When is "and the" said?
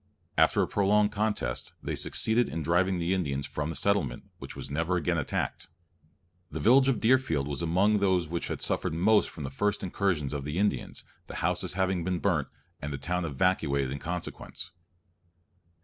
12.81-12.97